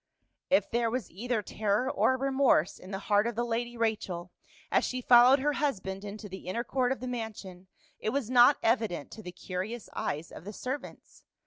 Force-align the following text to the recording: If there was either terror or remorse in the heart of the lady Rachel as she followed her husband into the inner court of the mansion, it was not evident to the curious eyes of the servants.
If 0.49 0.67
there 0.71 0.89
was 0.89 1.11
either 1.11 1.43
terror 1.43 1.87
or 1.87 2.17
remorse 2.17 2.79
in 2.79 2.89
the 2.89 2.97
heart 3.05 3.27
of 3.27 3.35
the 3.35 3.43
lady 3.45 3.77
Rachel 3.77 4.31
as 4.71 4.83
she 4.83 4.99
followed 4.99 5.37
her 5.37 5.53
husband 5.53 6.03
into 6.03 6.27
the 6.27 6.47
inner 6.47 6.63
court 6.63 6.91
of 6.91 7.01
the 7.01 7.07
mansion, 7.07 7.67
it 7.99 8.09
was 8.09 8.27
not 8.27 8.57
evident 8.63 9.11
to 9.11 9.21
the 9.21 9.31
curious 9.31 9.89
eyes 9.95 10.31
of 10.31 10.43
the 10.43 10.53
servants. 10.53 11.23